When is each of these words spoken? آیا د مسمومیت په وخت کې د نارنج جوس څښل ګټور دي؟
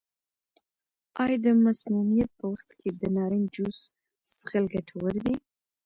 آیا 1.21 1.37
د 1.45 1.47
مسمومیت 1.65 2.29
په 2.39 2.45
وخت 2.51 2.69
کې 2.79 2.89
د 3.01 3.03
نارنج 3.15 3.47
جوس 3.55 3.77
څښل 4.33 4.65
ګټور 4.73 5.13
دي؟ 5.25 5.35